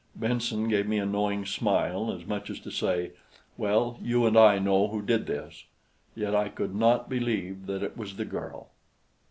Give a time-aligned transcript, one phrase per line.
[0.15, 3.11] Benson gave me a knowing smile, as much as to say:
[3.55, 5.65] "Well, you and I know who did this."
[6.15, 8.71] Yet I could not believe that it was the girl.